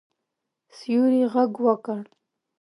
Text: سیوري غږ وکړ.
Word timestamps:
سیوري 0.77 1.21
غږ 1.33 1.51
وکړ. 1.65 1.99